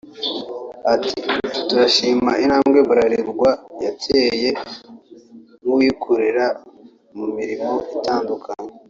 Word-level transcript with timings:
Ati 0.93 1.15
“Turashima 1.67 2.31
intambwe 2.43 2.79
Bralirwa 2.89 3.49
yateye 3.83 4.49
nk’uwikorera 5.61 6.45
mu 7.17 7.25
mirimo 7.37 7.71
itandukanye 7.97 8.71